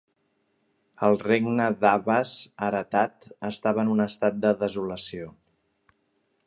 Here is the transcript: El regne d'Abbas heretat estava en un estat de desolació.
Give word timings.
El 1.07 1.17
regne 1.25 1.67
d'Abbas 1.83 2.31
heretat 2.69 3.29
estava 3.51 3.83
en 3.87 3.93
un 3.97 4.05
estat 4.09 4.43
de 4.47 4.55
desolació. 4.67 5.33